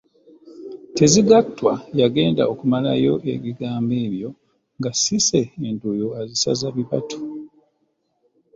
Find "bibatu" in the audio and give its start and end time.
6.75-7.17